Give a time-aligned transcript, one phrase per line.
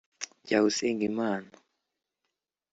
[0.47, 1.49] Jya usenga Imana